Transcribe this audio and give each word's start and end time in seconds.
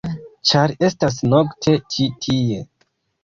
ĉar 0.51 0.71
estas 0.87 1.17
nokte 1.33 1.75
ĉi 1.97 2.09
tie-. 2.25 2.65